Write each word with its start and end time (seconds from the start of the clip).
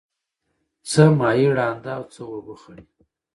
څه 0.89 1.03
ماهی 1.19 1.47
ړانده 1.57 1.91
او 1.97 2.03
څه 2.13 2.21
اوبه 2.31 2.55
خړی. 2.61 2.85